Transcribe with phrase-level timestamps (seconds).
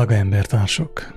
[0.00, 1.14] Drága embertársak!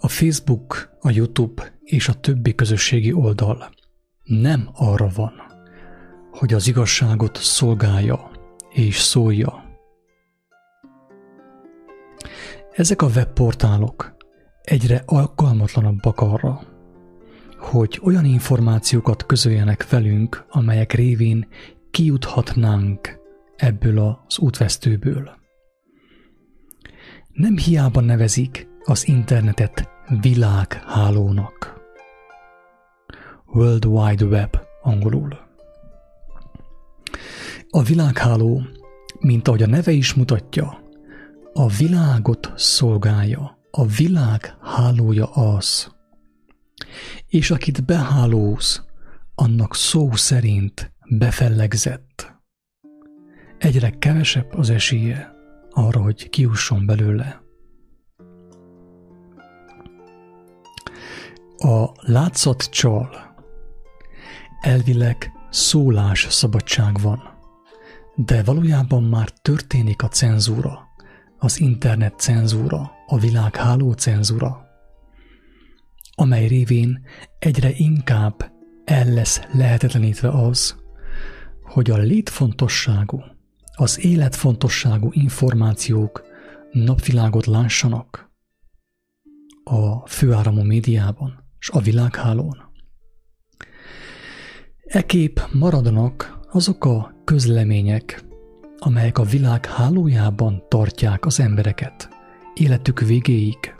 [0.00, 3.70] A Facebook, a YouTube és a többi közösségi oldal
[4.22, 5.32] nem arra van,
[6.30, 8.30] hogy az igazságot szolgálja
[8.70, 9.64] és szólja.
[12.72, 14.16] Ezek a webportálok
[14.62, 16.60] egyre alkalmatlanabbak arra,
[17.58, 21.48] hogy olyan információkat közöljenek velünk, amelyek révén
[21.90, 23.20] kijuthatnánk
[23.56, 25.42] ebből az útvesztőből.
[27.34, 29.88] Nem hiába nevezik az internetet
[30.20, 31.80] világhálónak.
[33.46, 35.38] World Wide Web angolul.
[37.68, 38.62] A világháló,
[39.20, 40.82] mint ahogy a neve is mutatja,
[41.52, 43.58] a világot szolgálja.
[43.70, 45.94] A világ hálója az.
[47.26, 48.86] És akit behálóz,
[49.34, 52.32] annak szó szerint befellegzett.
[53.58, 55.33] Egyre kevesebb az esélye
[55.74, 57.42] arra, hogy kiusson belőle.
[61.56, 63.34] A látszat csal.
[64.60, 67.22] Elvileg szólás szabadság van,
[68.14, 70.88] de valójában már történik a cenzúra,
[71.38, 74.64] az internet cenzúra, a világháló cenzúra,
[76.14, 77.06] amely révén
[77.38, 78.52] egyre inkább
[78.84, 80.76] el lesz lehetetlenítve az,
[81.62, 83.22] hogy a létfontosságú,
[83.76, 86.22] az életfontosságú információk
[86.72, 88.30] napvilágot lássanak
[89.64, 92.72] a főáramú médiában és a világhálón.
[94.84, 98.24] Ekép maradnak azok a közlemények,
[98.78, 102.08] amelyek a világ hálójában tartják az embereket
[102.54, 103.74] életük végéig.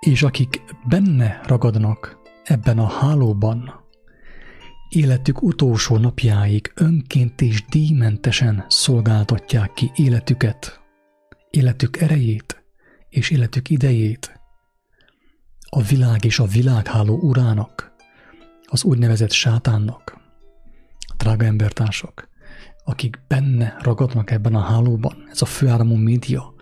[0.00, 3.83] És akik benne ragadnak ebben a hálóban,
[4.94, 10.80] életük utolsó napjáig önként és díjmentesen szolgáltatják ki életüket,
[11.50, 12.64] életük erejét
[13.08, 14.40] és életük idejét
[15.68, 17.92] a világ és a világháló urának,
[18.66, 20.20] az úgynevezett sátánnak.
[21.16, 22.28] Drága embertársak,
[22.84, 26.54] akik benne ragadnak ebben a hálóban, ez a főáramú média,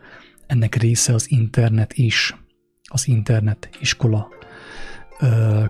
[0.46, 2.36] ennek része az internet is,
[2.90, 4.28] az internet iskola,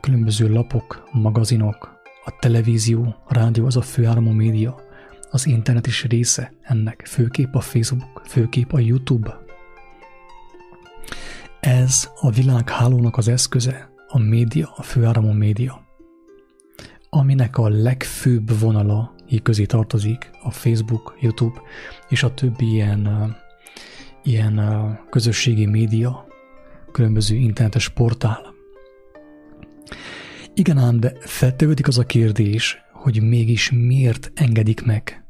[0.00, 4.80] különböző lapok, magazinok, a televízió, a rádió az a főáramú média,
[5.30, 9.40] az internet is része ennek, főképp a Facebook, főképp a YouTube.
[11.60, 15.86] Ez a világhálónak az eszköze, a média, a főáramú média,
[17.08, 21.60] aminek a legfőbb vonala közé tartozik a Facebook, YouTube
[22.08, 23.36] és a többi ilyen,
[24.22, 24.60] ilyen
[25.10, 26.26] közösségi média,
[26.92, 28.51] különböző internetes portál.
[30.54, 35.24] Igen ám, de feltevődik az a kérdés, hogy mégis miért engedik meg,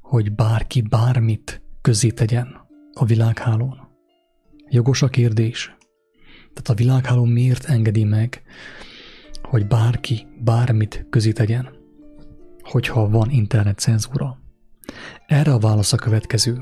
[0.00, 3.88] hogy bárki bármit közé tegyen a világhálón.
[4.68, 5.76] Jogos a kérdés.
[6.52, 8.42] Tehát a világháló miért engedi meg,
[9.42, 11.68] hogy bárki bármit közé tegyen,
[12.62, 14.38] hogyha van internet cenzúra?
[15.26, 16.60] Erre a válasz a következő.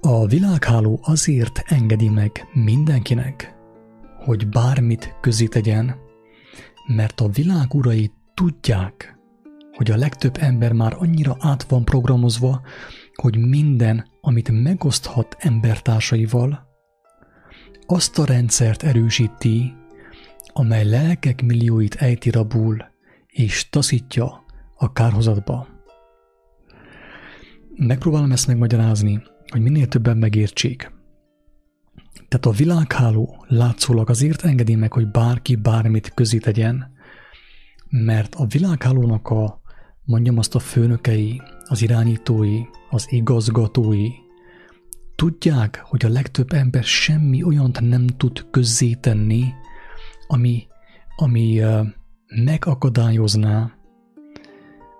[0.00, 3.55] A világháló azért engedi meg mindenkinek,
[4.26, 5.96] hogy bármit közé tegyen,
[6.86, 9.18] mert a világ urai tudják,
[9.72, 12.62] hogy a legtöbb ember már annyira át van programozva,
[13.14, 16.66] hogy minden, amit megoszthat embertársaival,
[17.86, 19.74] azt a rendszert erősíti,
[20.52, 22.84] amely lelkek millióit ejti rabul
[23.26, 24.44] és taszítja
[24.76, 25.68] a kárhozatba.
[27.76, 30.95] Megpróbálom ezt megmagyarázni, hogy minél többen megértsék.
[32.28, 36.94] Tehát a világháló látszólag azért engedi meg, hogy bárki bármit közé tegyen,
[37.88, 39.60] mert a világhálónak a,
[40.04, 44.08] mondjam azt a főnökei, az irányítói, az igazgatói
[45.14, 49.44] tudják, hogy a legtöbb ember semmi olyant nem tud közzétenni,
[50.26, 50.66] ami,
[51.16, 51.60] ami
[52.44, 53.70] megakadályozná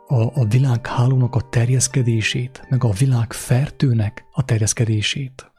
[0.06, 5.50] a, a világhálónak a terjeszkedését, meg a világ fertőnek a terjeszkedését.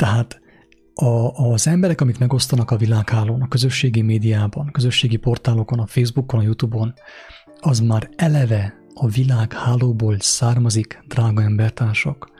[0.00, 0.40] Tehát
[0.94, 1.04] a,
[1.52, 6.94] az emberek, amik megosztanak a világhálón, a közösségi médiában, közösségi portálokon, a Facebookon, a Youtube-on,
[7.60, 12.30] az már eleve a világhálóból származik, drága embertársak.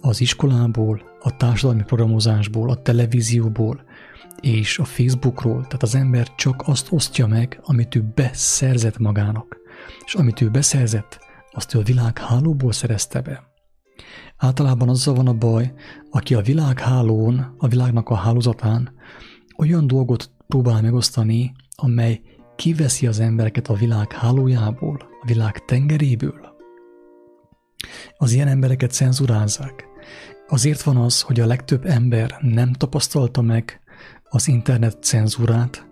[0.00, 3.84] Az iskolából, a társadalmi programozásból, a televízióból
[4.40, 9.56] és a Facebookról, tehát az ember csak azt osztja meg, amit ő beszerzett magának.
[10.04, 11.18] És amit ő beszerzett,
[11.50, 13.56] azt ő a világhálóból szerezte be.
[14.36, 15.72] Általában azzal van a baj,
[16.10, 18.92] aki a világhálón, a világnak a hálózatán
[19.56, 22.20] olyan dolgot próbál megosztani, amely
[22.56, 26.56] kiveszi az embereket a világ hálójából, a világ tengeréből.
[28.16, 29.86] Az ilyen embereket cenzurázzák.
[30.48, 33.80] Azért van az, hogy a legtöbb ember nem tapasztalta meg
[34.28, 35.86] az internet cenzúrát,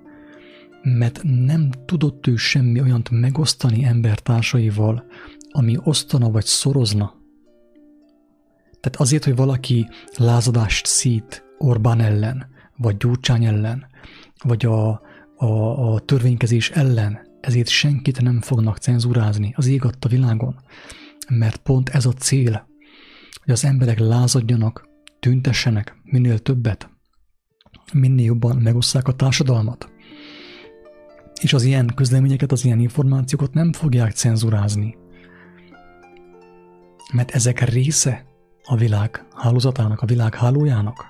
[0.83, 5.05] mert nem tudott ő semmi olyant megosztani embertársaival,
[5.51, 7.15] ami osztana vagy szorozna.
[8.87, 12.47] Tehát azért, hogy valaki lázadást szít Orbán ellen,
[12.77, 13.87] vagy Gyurcsány ellen,
[14.43, 15.01] vagy a,
[15.37, 15.47] a,
[15.93, 20.57] a törvénykezés ellen, ezért senkit nem fognak cenzurázni az ég a világon.
[21.29, 22.67] Mert pont ez a cél,
[23.45, 24.89] hogy az emberek lázadjanak,
[25.21, 26.91] tüntessenek minél többet,
[27.93, 29.91] minél jobban megosszák a társadalmat.
[31.41, 34.97] És az ilyen közleményeket, az ilyen információkat nem fogják cenzurázni.
[37.13, 38.35] Mert ezek része
[38.67, 41.05] a világ hálózatának, a világ hálójának.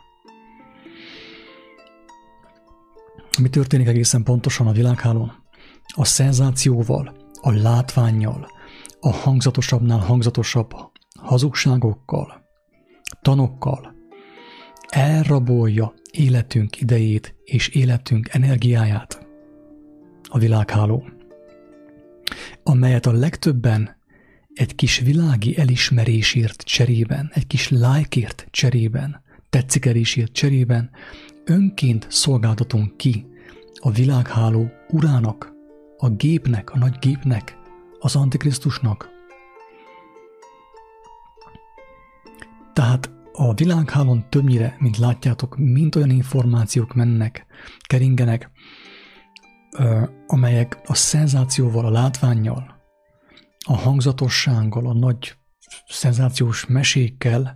[3.41, 5.33] Mi történik egészen pontosan a világhálón?
[5.95, 8.49] A szenzációval, a látványjal,
[9.01, 10.71] a hangzatosabbnál hangzatosabb
[11.21, 12.45] hazugságokkal,
[13.23, 13.95] tanokkal
[14.89, 19.27] elrabolja életünk idejét és életünk energiáját
[20.29, 21.09] a világháló,
[22.63, 23.96] amelyet a legtöbben
[24.57, 30.91] egy kis világi elismerésért cserében, egy kis lájkért cserében, tetszikerésért cserében
[31.45, 33.27] önként szolgáltatunk ki
[33.75, 35.53] a világháló urának,
[35.99, 37.57] a gépnek, a nagy gépnek,
[37.99, 39.09] az Antikrisztusnak.
[42.73, 47.47] Tehát a világhálón többnyire, mint látjátok, mind olyan információk mennek,
[47.87, 48.51] keringenek,
[50.27, 52.76] amelyek a szenzációval, a látványjal,
[53.67, 55.37] a hangzatossággal, a nagy
[55.89, 57.55] szenzációs mesékkel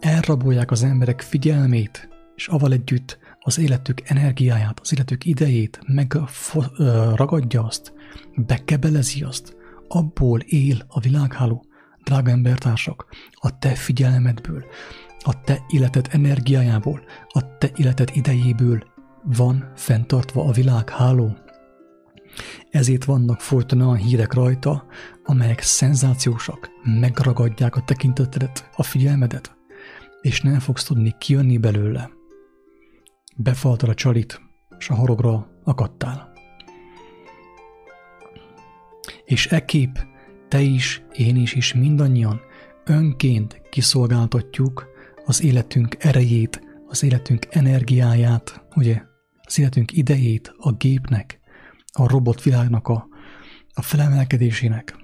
[0.00, 7.92] elrabolják az emberek figyelmét, és aval együtt az életük energiáját, az életük idejét, megragadja azt,
[8.34, 9.56] bekebelezi azt,
[9.88, 11.64] abból él a világháló,
[12.04, 14.64] drága embertársak, a te figyelmedből,
[15.18, 18.82] a te életed energiájából, a te életed idejéből
[19.22, 21.36] van fenntartva a világháló.
[22.70, 24.86] Ezért vannak folyton olyan hírek rajta,
[25.24, 26.70] amelyek szenzációsak,
[27.00, 29.56] megragadják a tekintetedet, a figyelmedet,
[30.20, 32.10] és nem fogsz tudni kijönni belőle.
[33.36, 34.40] Befaltad a csalit,
[34.78, 36.32] és a horogra akadtál.
[39.24, 40.06] És e kép
[40.48, 42.40] te is, én is, és mindannyian
[42.84, 44.88] önként kiszolgáltatjuk
[45.24, 49.02] az életünk erejét, az életünk energiáját, ugye,
[49.42, 51.40] az életünk idejét a gépnek,
[51.92, 53.06] a robotvilágnak a,
[53.74, 55.01] a felemelkedésének,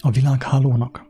[0.00, 1.04] a világhálónak.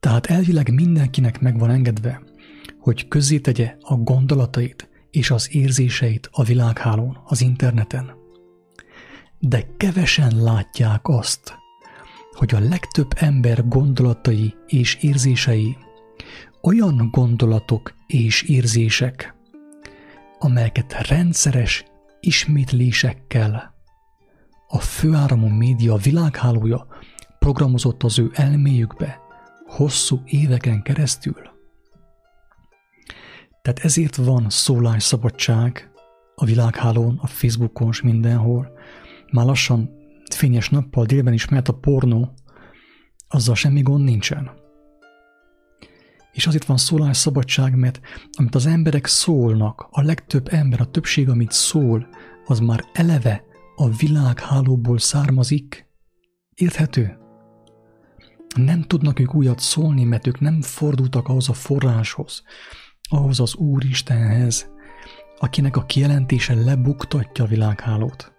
[0.00, 2.22] Tehát elvileg mindenkinek meg van engedve,
[2.78, 3.08] hogy
[3.40, 8.12] tegye a gondolatait és az érzéseit a világhálón, az interneten.
[9.38, 11.54] De kevesen látják azt,
[12.32, 15.76] hogy a legtöbb ember gondolatai és érzései
[16.62, 19.34] olyan gondolatok és érzések,
[20.38, 21.84] amelyeket rendszeres
[22.20, 23.74] ismétlésekkel
[24.74, 26.86] a főáramú média világhálója
[27.38, 29.20] programozott az ő elméjükbe
[29.66, 31.36] hosszú éveken keresztül.
[33.62, 35.90] Tehát ezért van szólásszabadság
[36.34, 38.72] a világhálón, a Facebookon és mindenhol.
[39.32, 39.90] Már lassan
[40.34, 42.34] fényes nappal délben is mehet a pornó,
[43.28, 44.50] azzal semmi gond nincsen.
[46.32, 48.00] És azért van szólásszabadság, mert
[48.32, 52.08] amit az emberek szólnak, a legtöbb ember, a többség, amit szól,
[52.46, 55.86] az már eleve a világhálóból származik.
[56.54, 57.18] Érthető?
[58.54, 62.42] Nem tudnak ők újat szólni, mert ők nem fordultak ahhoz a forráshoz,
[63.10, 64.70] ahhoz az Úristenhez,
[65.38, 68.32] akinek a kijelentése lebuktatja a világhálót.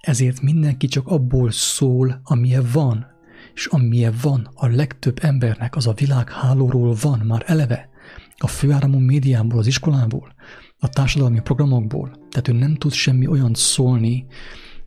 [0.00, 3.06] Ezért mindenki csak abból szól, amilyen van,
[3.54, 7.88] és amilyen van a legtöbb embernek, az a világhálóról van már eleve,
[8.36, 10.34] a főáramú médiából, az iskolából,
[10.78, 12.10] a társadalmi programokból.
[12.30, 14.26] Tehát ő nem tud semmi olyan szólni,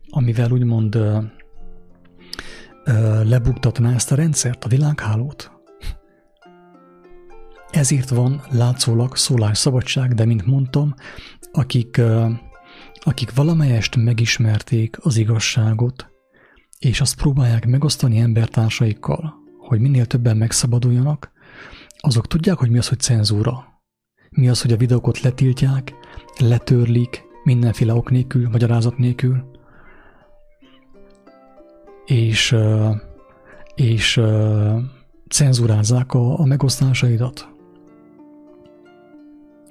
[0.10, 1.20] amivel úgymond ö,
[2.86, 5.52] ö, lebuktatná ezt a rendszert, a világhálót.
[7.72, 10.96] Ezért van látszólag szólásszabadság, de mint mondtam,
[11.52, 12.02] akik,
[12.94, 16.12] akik valamelyest megismerték az igazságot,
[16.80, 21.32] és azt próbálják megosztani embertársaikkal, hogy minél többen megszabaduljanak,
[21.98, 23.67] azok tudják, hogy mi az, hogy cenzúra.
[24.30, 25.94] Mi az, hogy a videókat letiltják,
[26.38, 29.44] letörlik, mindenféle ok nélkül, magyarázat nélkül,
[32.06, 32.56] és,
[33.76, 34.22] és
[35.30, 37.48] cenzúrázzák a, a megosztásaidat.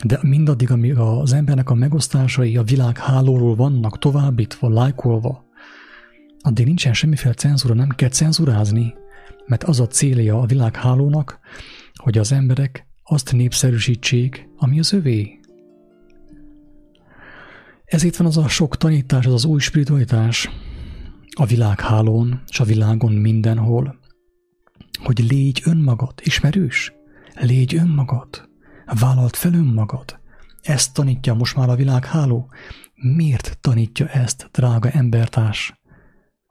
[0.05, 5.45] De mindaddig, amíg az embernek a megosztásai a világ hálóról vannak továbbítva, lájkolva,
[6.41, 8.95] addig nincsen semmiféle cenzúra, nem kell cenzurázni,
[9.47, 11.39] mert az a célja a világhálónak,
[11.95, 15.41] hogy az emberek azt népszerűsítsék, ami az övé.
[17.85, 20.49] Ezért van az a sok tanítás, az az új spiritualitás
[21.37, 23.99] a világhálón és a világon mindenhol,
[25.03, 26.93] hogy légy önmagad, ismerős?
[27.35, 28.49] Légy önmagad,
[29.01, 30.21] vállalt fel önmagad.
[30.63, 32.49] Ezt tanítja most már a világháló.
[32.95, 35.81] Miért tanítja ezt, drága embertárs?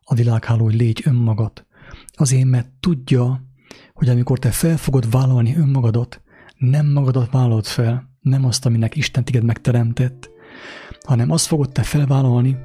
[0.04, 1.66] A világháló, hogy légy önmagad.
[2.14, 3.44] Azért, mert tudja,
[3.94, 6.22] hogy amikor te fel fogod vállalni önmagadat,
[6.70, 10.30] nem magadat vállalod fel, nem azt, aminek Isten téged megteremtett,
[11.06, 12.58] hanem azt fogod te felvállalni,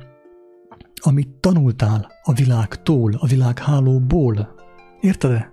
[0.95, 4.55] amit tanultál a világtól, a világhálóból.
[5.01, 5.53] Érted-e?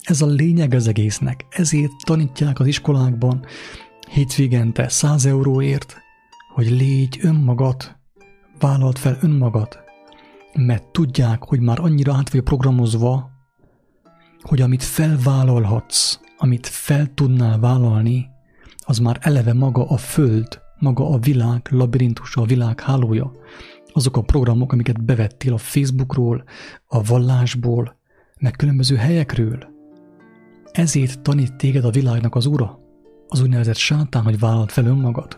[0.00, 1.46] Ez a lényeg az egésznek.
[1.50, 3.44] Ezért tanítják az iskolákban
[4.10, 5.96] hétvégente 100 euróért,
[6.54, 7.96] hogy légy önmagad,
[8.58, 9.78] vállalt fel önmagad,
[10.54, 13.30] mert tudják, hogy már annyira át vagy programozva,
[14.40, 18.30] hogy amit felvállalhatsz, amit fel tudnál vállalni,
[18.78, 23.32] az már eleve maga a föld, maga a világ labirintusa, a világ hálója.
[23.92, 26.44] Azok a programok, amiket bevettél a Facebookról,
[26.86, 27.96] a vallásból,
[28.40, 29.58] meg különböző helyekről.
[30.72, 32.78] Ezért tanít téged a világnak az ura,
[33.28, 35.36] az úgynevezett sátán, hogy vállalt fel önmagad.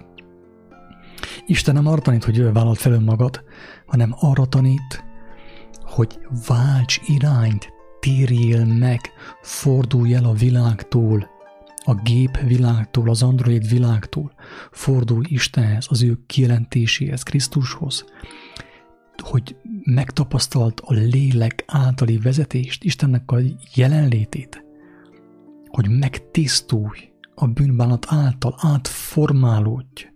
[1.46, 3.42] Isten nem arra tanít, hogy vállalt fel önmagad,
[3.86, 5.04] hanem arra tanít,
[5.82, 7.68] hogy válts irányt,
[8.00, 9.00] térjél meg,
[9.42, 11.28] fordulj el a világtól,
[11.84, 14.32] a gép világtól, az android világtól,
[14.70, 18.04] fordulj Istenhez, az ő kijelentéséhez, Krisztushoz,
[19.22, 23.38] hogy megtapasztalt a lélek általi vezetést, Istennek a
[23.74, 24.64] jelenlétét,
[25.68, 30.08] hogy megtisztulj a bűnbánat által, átformálódj,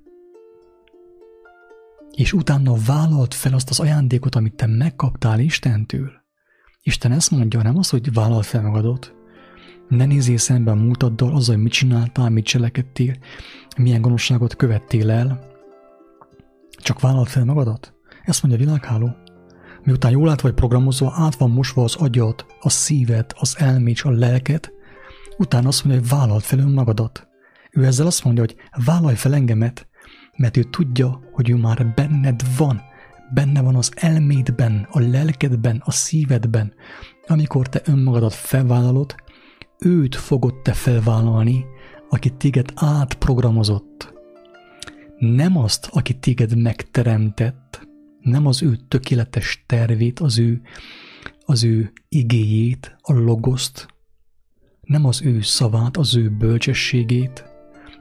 [2.17, 6.24] és utána vállalt fel azt az ajándékot, amit te megkaptál Istentől.
[6.87, 9.15] Isten ezt mondja, nem az, hogy vállalt fel magadot.
[9.89, 13.17] Ne nézzél szembe a múltaddal, azzal, hogy mit csináltál, mit cselekedtél,
[13.77, 15.41] milyen gonoszságot követtél el.
[16.71, 17.95] Csak vállalt fel magadat.
[18.25, 19.17] Ezt mondja a világháló.
[19.83, 24.11] Miután jól át vagy programozva, át van mosva az agyat, a szíved, az elmét, a
[24.11, 24.73] lelket,
[25.39, 27.29] utána azt mondja, hogy vállalt fel önmagadat.
[27.71, 29.89] Ő ezzel azt mondja, hogy vállalj fel engemet,
[30.37, 32.83] mert ő tudja, hogy ő már benned van,
[33.35, 36.73] benne van az elmédben, a lelkedben, a szívedben.
[37.27, 39.15] Amikor te önmagadat felvállalod,
[39.79, 41.65] őt fogod te felvállalni,
[42.09, 44.13] aki téged átprogramozott.
[45.19, 47.89] Nem azt, aki téged megteremtett,
[48.21, 50.61] nem az ő tökéletes tervét, az ő,
[51.45, 53.87] az ő igéjét, a logoszt,
[54.81, 57.45] nem az ő szavát, az ő bölcsességét,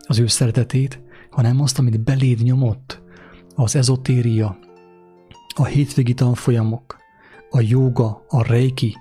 [0.07, 3.01] az ő szeretetét, hanem azt, amit beléd nyomott,
[3.55, 4.59] az ezotéria,
[5.55, 6.97] a hétvégi tanfolyamok,
[7.49, 8.97] a joga, a reiki,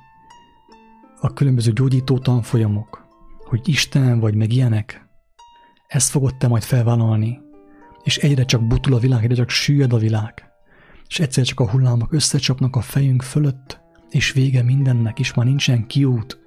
[1.20, 3.06] a különböző gyógyító tanfolyamok,
[3.44, 5.08] hogy Isten vagy meg ilyenek,
[5.86, 7.40] ezt fogod te majd felvállalni,
[8.02, 10.50] és egyre csak butul a világ, egyre csak süllyed a világ,
[11.08, 13.80] és egyszer csak a hullámok összecsapnak a fejünk fölött,
[14.10, 16.40] és vége mindennek, és már nincsen kiút,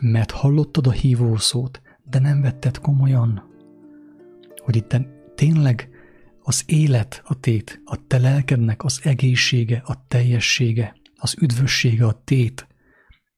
[0.00, 3.48] mert hallottad a hívószót, de nem vetted komolyan
[4.68, 4.96] hogy itt
[5.34, 5.88] tényleg
[6.48, 12.66] az élet a tét, a te lelkednek az egészsége, a teljessége, az üdvössége a tét,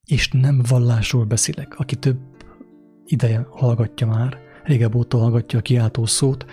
[0.04, 2.18] és nem vallásról beszélek, aki több
[3.04, 6.46] ideje hallgatja már, régebb óta hallgatja a kiáltó szót,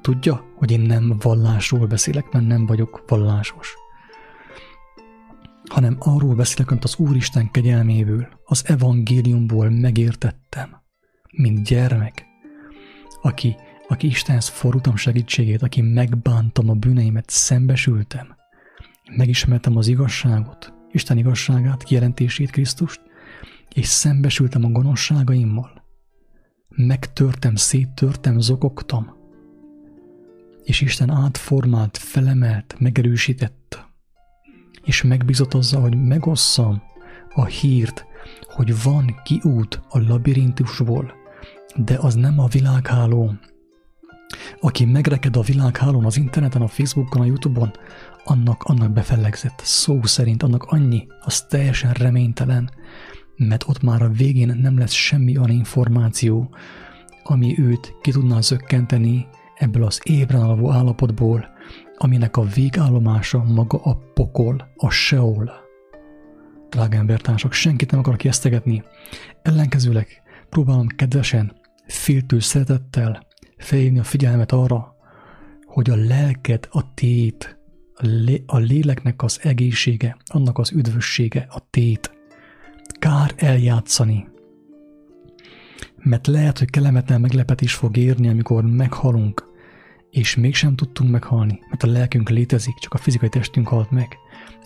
[0.00, 3.74] tudja, hogy én nem vallásról beszélek, mert nem vagyok vallásos.
[5.70, 10.82] Hanem arról beszélek, amit az Úristen kegyelméből, az evangéliumból megértettem,
[11.30, 12.24] mint gyermek,
[13.22, 13.56] aki
[13.90, 18.36] aki Istenhez fordultam segítségét, aki megbántam a bűneimet, szembesültem,
[19.16, 23.00] megismertem az igazságot, Isten igazságát, kijelentését, Krisztust,
[23.74, 25.84] és szembesültem a gonoszságaimmal.
[26.68, 29.16] Megtörtem, széttörtem, zokogtam,
[30.64, 33.86] és Isten átformált, felemelt, megerősített,
[34.84, 36.82] és megbízott azzal, hogy megosszam
[37.34, 38.04] a hírt,
[38.40, 41.12] hogy van kiút a labirintusból,
[41.76, 43.34] de az nem a világháló,
[44.60, 47.70] aki megreked a világhálón, az interneten, a Facebookon, a Youtube-on,
[48.24, 49.60] annak, annak befellegzett.
[49.64, 52.70] Szó szerint annak annyi, az teljesen reménytelen,
[53.36, 56.54] mert ott már a végén nem lesz semmi olyan információ,
[57.22, 61.48] ami őt ki tudná zökkenteni ebből az ébren alvó állapotból,
[61.96, 65.52] aminek a végállomása maga a pokol, a seol.
[66.68, 68.82] Drága embertársak, senkit nem akarok ijesztegetni.
[69.42, 71.52] Ellenkezőleg próbálom kedvesen,
[71.86, 73.26] féltő szeretettel,
[73.60, 74.96] felhívni a figyelmet arra,
[75.64, 77.58] hogy a lelked a tét,
[77.94, 82.18] a, lé, a léleknek az egészsége, annak az üdvössége, a tét.
[82.98, 84.28] Kár eljátszani.
[85.96, 89.48] Mert lehet, hogy kellemetlen meglepetés fog érni, amikor meghalunk,
[90.10, 94.16] és mégsem tudtunk meghalni, mert a lelkünk létezik, csak a fizikai testünk halt meg,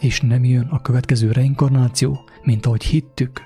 [0.01, 3.43] és nem jön a következő reinkarnáció, mint ahogy hittük.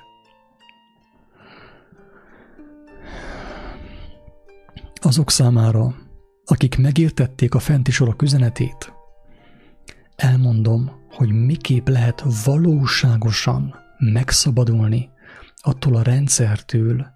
[5.01, 5.95] Azok számára,
[6.45, 8.93] akik megértették a fenti sorok üzenetét,
[10.15, 15.09] elmondom, hogy miképp lehet valóságosan megszabadulni
[15.55, 17.07] attól a rendszertől,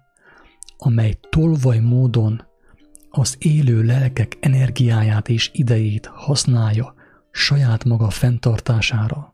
[0.76, 2.46] amely tolvaj módon
[3.10, 6.94] az élő lelkek energiáját és idejét használja
[7.30, 9.33] saját maga fenntartására.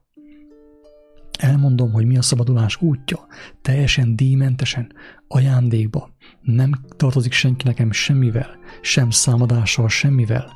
[1.40, 3.26] Elmondom, hogy mi a szabadulás útja,
[3.62, 4.93] teljesen díjmentesen,
[5.28, 6.10] ajándékba,
[6.41, 10.52] nem tartozik senki nekem semmivel, sem számadással, semmivel,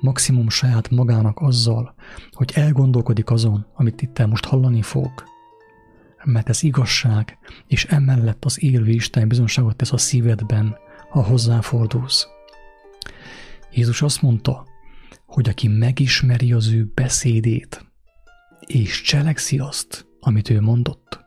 [0.00, 1.94] maximum saját magának azzal,
[2.32, 5.10] hogy elgondolkodik azon, amit itt most hallani fog.
[6.24, 10.76] Mert ez igazság, és emellett az élő Isten bizonságot tesz a szívedben,
[11.10, 12.26] ha hozzáfordulsz.
[13.72, 14.66] Jézus azt mondta,
[15.26, 17.86] hogy aki megismeri az ő beszédét,
[18.66, 21.24] és cselekszi azt, amit ő mondott,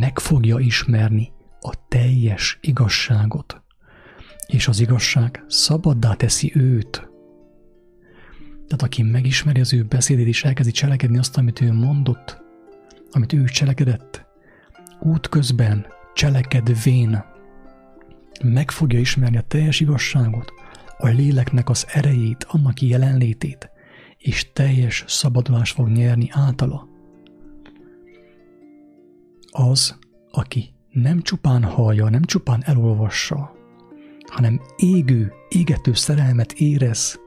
[0.00, 3.62] meg fogja ismerni a teljes igazságot,
[4.46, 6.90] és az igazság szabaddá teszi őt.
[8.66, 12.42] Tehát aki megismeri az ő beszédét, és elkezdi cselekedni azt, amit ő mondott,
[13.10, 14.26] amit ő cselekedett,
[15.00, 17.24] útközben cselekedvén
[18.44, 20.52] meg fogja ismerni a teljes igazságot,
[20.98, 23.70] a léleknek az erejét, annak jelenlétét,
[24.18, 26.91] és teljes szabadulást fog nyerni általa.
[29.54, 29.98] Az,
[30.30, 33.52] aki nem csupán hallja, nem csupán elolvassa,
[34.26, 37.20] hanem égő, égető szerelmet érez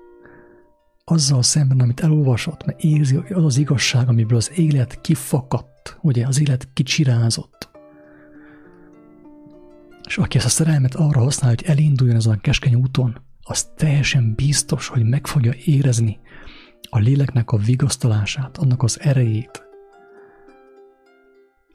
[1.04, 6.28] azzal szemben, amit elolvasott, mert érzi, hogy az az igazság, amiből az élet kifakadt, ugye
[6.28, 7.70] az élet kicsirázott.
[10.08, 14.34] És aki ezt a szerelmet arra használja, hogy elinduljon ezen a keskeny úton, az teljesen
[14.36, 16.20] biztos, hogy meg fogja érezni
[16.90, 19.64] a léleknek a vigasztalását, annak az erejét,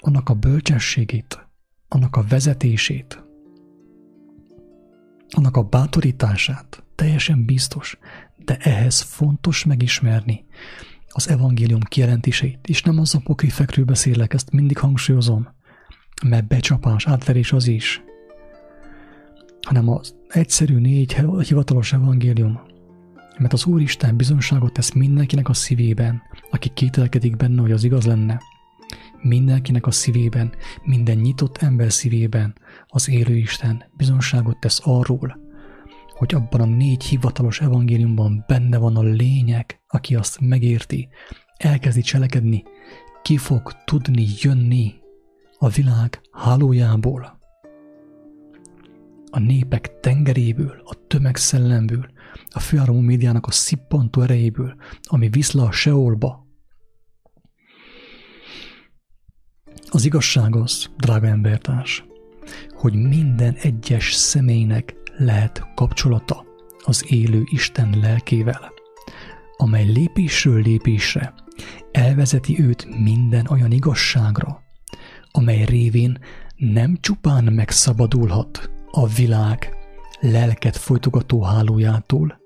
[0.01, 1.47] annak a bölcsességét,
[1.89, 3.25] annak a vezetését,
[5.31, 7.99] annak a bátorítását, teljesen biztos,
[8.45, 10.45] de ehhez fontos megismerni
[11.09, 15.49] az evangélium kijelentéseit, és nem az apokrifekről beszélek, ezt mindig hangsúlyozom,
[16.27, 18.03] mert becsapás, átverés az is,
[19.67, 22.61] hanem az egyszerű négy hivatalos evangélium,
[23.39, 28.41] mert az Úristen bizonságot tesz mindenkinek a szívében, aki kételkedik benne, hogy az igaz lenne.
[29.23, 30.53] Mindenkinek a szívében,
[30.83, 32.55] minden nyitott ember szívében
[32.87, 35.39] az élő Isten bizonságot tesz arról,
[36.09, 41.09] hogy abban a négy hivatalos evangéliumban benne van a lényeg, aki azt megérti,
[41.57, 42.63] elkezdi cselekedni,
[43.23, 44.95] ki fog tudni jönni
[45.59, 47.41] a világ hálójából
[49.31, 52.07] a népek tengeréből, a tömegszellemből,
[52.49, 56.47] a főáramú médiának a szippantó erejéből, ami viszla a seolba.
[59.93, 62.05] Az igazság az, drága embertárs,
[62.71, 66.45] hogy minden egyes személynek lehet kapcsolata
[66.85, 68.73] az élő Isten lelkével,
[69.57, 71.35] amely lépésről lépésre
[71.93, 74.63] elvezeti őt minden olyan igazságra,
[75.31, 76.19] amely révén
[76.57, 79.77] nem csupán megszabadulhat a világ
[80.21, 82.41] lelket folytogató hálójától,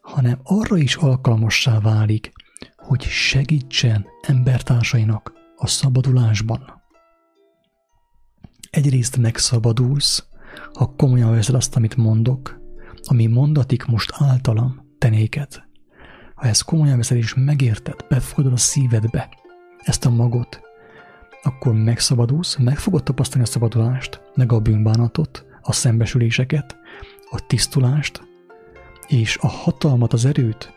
[0.00, 2.32] hanem arra is alkalmassá válik,
[2.76, 6.82] hogy segítsen embertársainak a szabadulásban.
[8.70, 10.26] Egyrészt megszabadulsz,
[10.72, 12.60] ha komolyan veszed azt, amit mondok,
[13.02, 15.68] ami mondatik most általam tenéket.
[16.34, 19.28] Ha ezt komolyan veszed és megérted, befogadod a szívedbe
[19.78, 20.60] ezt a magot,
[21.42, 26.76] akkor megszabadulsz, meg fogod tapasztalni a szabadulást, meg a bűnbánatot, a szembesüléseket,
[27.30, 28.22] a tisztulást,
[29.06, 30.72] és a hatalmat, az erőt,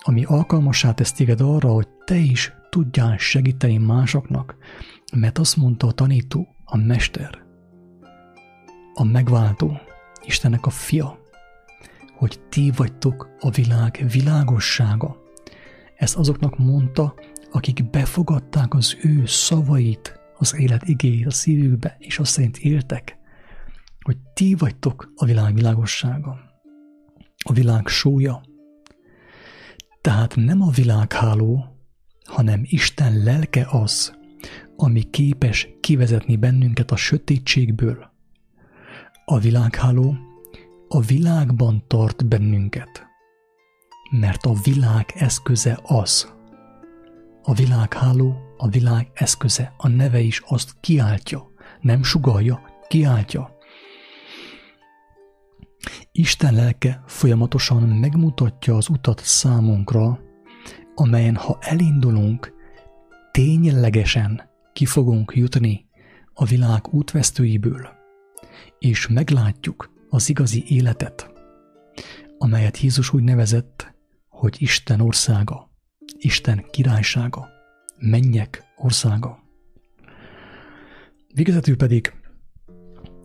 [0.00, 4.56] ami alkalmassá tesz téged arra, hogy te is tudjál segíteni másoknak,
[5.12, 7.42] mert azt mondta a tanító, a mester,
[8.94, 9.80] a megváltó,
[10.26, 11.18] Istennek a fia,
[12.16, 15.16] hogy ti vagytok a világ világossága.
[15.96, 17.14] Ezt azoknak mondta,
[17.50, 23.16] akik befogadták az ő szavait, az élet igéjét a szívükbe, és azt szerint éltek,
[24.00, 26.38] hogy ti vagytok a világ világossága,
[27.44, 28.40] a világ sója.
[30.00, 31.71] Tehát nem a világháló,
[32.32, 34.14] hanem Isten lelke az,
[34.76, 38.10] ami képes kivezetni bennünket a sötétségből.
[39.24, 40.16] A világháló
[40.88, 43.06] a világban tart bennünket,
[44.10, 46.32] mert a világ eszköze az,
[47.42, 53.56] A világháló, a világ eszköze, a neve is azt kiáltja, nem sugalja, kiáltja.
[56.12, 60.20] Isten lelke folyamatosan megmutatja az utat számunkra,
[60.94, 62.52] amelyen ha elindulunk,
[63.30, 65.86] ténylegesen ki fogunk jutni
[66.34, 67.88] a világ útvesztőiből,
[68.78, 71.30] és meglátjuk az igazi életet,
[72.38, 73.94] amelyet Jézus úgy nevezett,
[74.28, 75.70] hogy Isten országa,
[76.18, 77.48] Isten királysága,
[77.98, 79.38] mennyek országa.
[81.34, 82.12] Végezetül pedig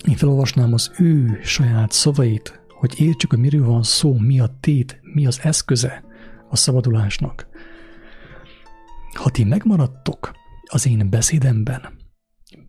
[0.08, 4.99] én felolvasnám az ő saját szavait, hogy értsük, hogy miről van szó, mi a tét,
[5.01, 6.03] mi az eszköze
[6.49, 7.47] a szabadulásnak.
[9.13, 10.31] Ha ti megmaradtok
[10.65, 11.97] az én beszédemben,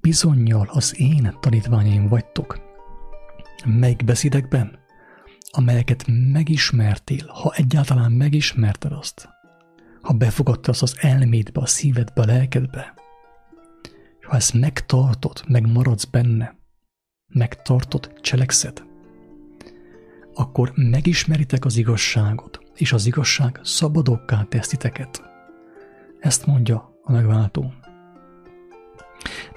[0.01, 2.61] bizonyal az én tanítványaim vagytok.
[3.65, 4.79] Melyik beszédekben?
[5.51, 9.29] Amelyeket megismertél, ha egyáltalán megismerted azt.
[10.01, 12.95] Ha befogadtad azt az elmédbe, a szívedbe, a lelkedbe.
[14.23, 16.57] Ha ezt megtartod, megmaradsz benne,
[17.29, 18.83] megtartod, cselekszed,
[20.35, 25.23] akkor megismeritek az igazságot, és az igazság szabadokká tesz titeket.
[26.21, 27.73] Ezt mondja a megváltó.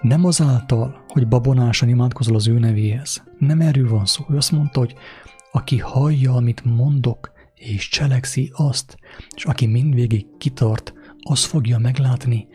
[0.02, 3.24] Nem azáltal, hogy babonásan imádkozol az ő nevéhez.
[3.38, 4.24] Nem erről van szó.
[4.30, 4.96] Ő azt mondta, hogy
[5.52, 8.98] aki hallja, amit mondok, és cselekszi azt,
[9.36, 12.48] és aki mindvégig kitart, az fogja meglátni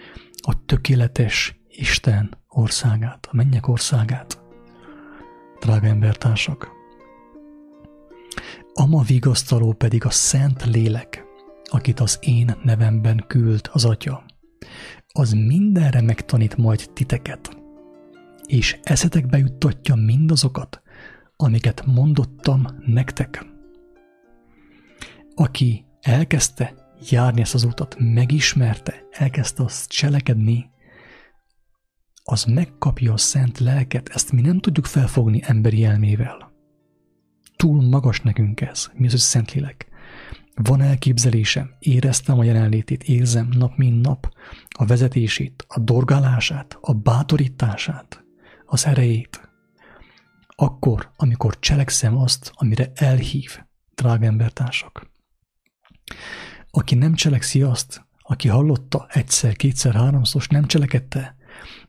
[0.42, 4.42] a tökéletes Isten országát, a mennyek országát.
[5.60, 6.75] Drága embertársak!
[8.78, 11.24] Ama vigasztaló pedig a Szent Lélek,
[11.64, 14.24] akit az én nevemben küld az Atya.
[15.12, 17.56] Az mindenre megtanít majd titeket,
[18.46, 20.82] és eszetekbe juttatja mindazokat,
[21.36, 23.46] amiket mondottam nektek.
[25.34, 26.74] Aki elkezdte
[27.10, 30.70] járni ezt az utat, megismerte, elkezdte azt cselekedni,
[32.24, 36.45] az megkapja a szent lelket, ezt mi nem tudjuk felfogni emberi elmével.
[37.56, 39.86] Túl magas nekünk ez, mi az, hogy szent lélek.
[40.54, 44.34] Van elképzelésem, éreztem a jelenlétét, érzem nap mint nap
[44.68, 48.24] a vezetését, a dorgálását, a bátorítását,
[48.66, 49.50] az erejét.
[50.48, 53.58] Akkor, amikor cselekszem azt, amire elhív,
[53.94, 55.10] drága embertársak.
[56.70, 61.36] Aki nem cselekszi azt, aki hallotta egyszer, kétszer, háromszor, nem cselekedte,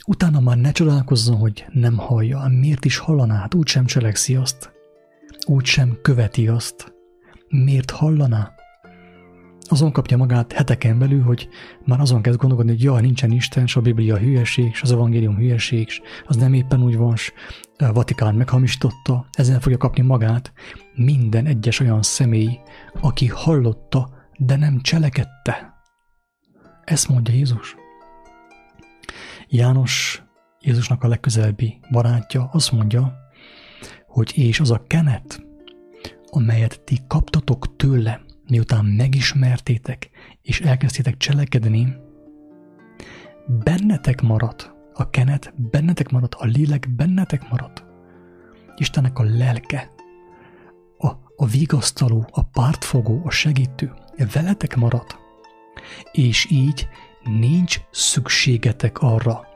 [0.06, 4.77] utána már ne csodálkozzon, hogy nem hallja, miért is hallaná, hát úgysem cselekszi azt,
[5.50, 6.94] úgysem követi azt.
[7.50, 8.58] Miért hallaná?
[9.70, 11.50] azon kapja magát heteken belül, hogy
[11.86, 15.36] már azon kezd gondolkodni, hogy jaj, nincsen Isten, és a Biblia hülyeség, és az evangélium
[15.36, 17.16] hülyeség, és az nem éppen úgy van,
[17.78, 20.54] a Vatikán meghamisította, ezen fogja kapni magát
[20.96, 22.60] minden egyes olyan személy,
[23.02, 25.74] aki hallotta, de nem cselekedte.
[26.84, 27.76] Ezt mondja Jézus.
[29.48, 30.24] János,
[30.60, 33.14] Jézusnak a legközelebbi barátja, azt mondja,
[34.18, 35.46] hogy és az a kenet,
[36.26, 40.10] amelyet ti kaptatok tőle, miután megismertétek
[40.42, 41.96] és elkezdtétek cselekedni,
[43.64, 47.86] bennetek marad a kenet, bennetek marad a lélek, bennetek marad.
[48.76, 49.92] Istennek a lelke,
[50.98, 53.94] a, a vigasztaló, a pártfogó, a segítő,
[54.34, 55.16] veletek marad.
[56.12, 56.88] És így
[57.24, 59.48] nincs szükségetek arra,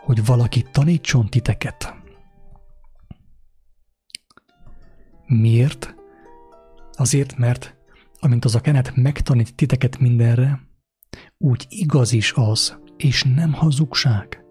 [0.00, 1.99] hogy valaki tanítson titeket.
[5.30, 5.94] Miért?
[6.92, 7.76] Azért, mert
[8.18, 10.60] amint az a kenet megtanít titeket mindenre,
[11.38, 14.44] úgy igaz is az, és nem hazugság.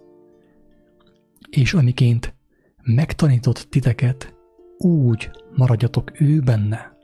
[1.50, 2.36] És amiként
[2.84, 4.34] megtanított titeket,
[4.78, 6.98] úgy maradjatok ő benne.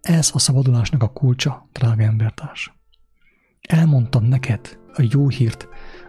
[0.00, 2.74] Ez a szabadulásnak a kulcsa, drága embertárs.
[3.60, 5.68] Elmondtam neked a jó hírt,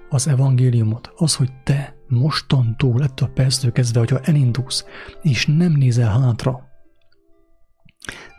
[0.10, 4.86] az evangéliumot, az, hogy te mostantól ettől a perctől kezdve, hogyha elindulsz,
[5.22, 6.68] és nem nézel hátra,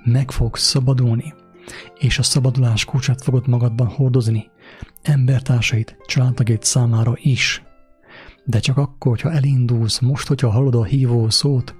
[0.04, 1.34] meg fogsz szabadulni,
[1.98, 4.50] és a szabadulás kulcsát fogod magadban hordozni,
[5.02, 7.62] embertársait, családtagjait számára is.
[8.44, 11.74] De csak akkor, hogyha elindulsz, most, hogyha hallod a hívó szót,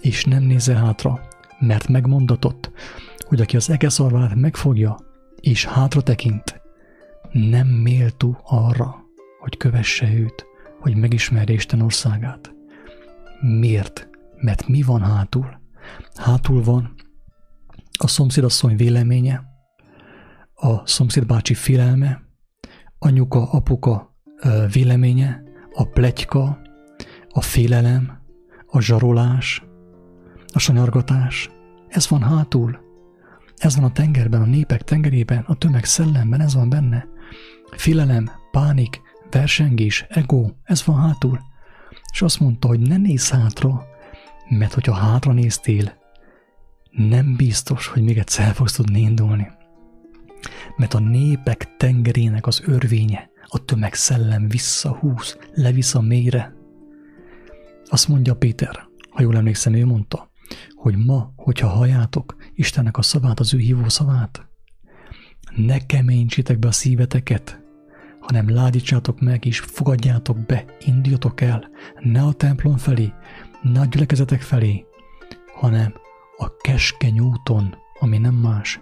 [0.00, 1.20] és nem nézel hátra,
[1.58, 2.70] mert megmondatott,
[3.18, 4.96] hogy aki az egeszarvát megfogja,
[5.40, 6.60] és hátra tekint,
[7.32, 9.04] nem méltó arra,
[9.40, 10.45] hogy kövesse őt,
[10.86, 12.54] hogy megismerje Isten országát.
[13.40, 14.08] Miért?
[14.36, 15.60] Mert mi van hátul?
[16.14, 16.94] Hátul van
[17.98, 19.44] a szomszédasszony véleménye,
[20.54, 22.22] a szomszédbácsi félelme,
[22.98, 24.16] anyuka, apuka
[24.72, 26.58] véleménye, a pletyka,
[27.28, 28.18] a félelem,
[28.66, 29.64] a zsarolás,
[30.52, 31.50] a sanyargatás.
[31.88, 32.80] Ez van hátul.
[33.56, 37.06] Ez van a tengerben, a népek tengerében, a tömeg szellemben, ez van benne.
[37.76, 41.40] Félelem, pánik, versengés, ego, ez van hátul.
[42.12, 43.86] És azt mondta, hogy ne nézz hátra,
[44.48, 46.04] mert hogyha hátra néztél,
[46.90, 49.50] nem biztos, hogy még egyszer fogsz tudni indulni.
[50.76, 56.54] Mert a népek tengerének az örvénye, a tömeg szellem visszahúz, levisz a mélyre.
[57.84, 60.30] Azt mondja Péter, ha jól emlékszem, ő mondta,
[60.74, 64.46] hogy ma, hogyha halljátok Istennek a szavát, az ő hívó szavát,
[65.56, 67.65] ne keményítsétek be a szíveteket,
[68.26, 71.68] hanem ládítsátok meg és fogadjátok be, induljatok el,
[72.00, 73.12] ne a templom felé,
[73.62, 74.86] ne a gyülekezetek felé,
[75.54, 75.94] hanem
[76.36, 78.80] a keskeny úton, ami nem más,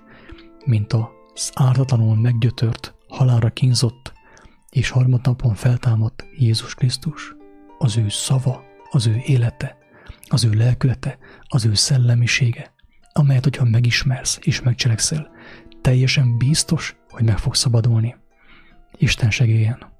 [0.65, 4.13] mint az ártatlanul meggyötört, halára kínzott
[4.71, 7.35] és harmadnapon feltámadt Jézus Krisztus,
[7.79, 9.79] az ő szava, az ő élete,
[10.29, 12.75] az ő lelkülete, az ő szellemisége,
[13.13, 15.31] amelyet, hogyha megismersz és megcselekszel,
[15.81, 18.23] teljesen biztos, hogy meg fogsz szabadulni.
[18.99, 19.94] Isten segéljen!